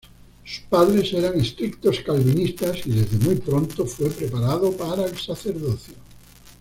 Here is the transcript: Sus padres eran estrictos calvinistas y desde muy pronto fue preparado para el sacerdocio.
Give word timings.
Sus 0.43 0.61
padres 0.61 1.13
eran 1.13 1.39
estrictos 1.39 1.99
calvinistas 1.99 2.87
y 2.87 2.89
desde 2.89 3.19
muy 3.23 3.35
pronto 3.35 3.85
fue 3.85 4.09
preparado 4.09 4.71
para 4.75 5.05
el 5.05 5.15
sacerdocio. 5.15 5.93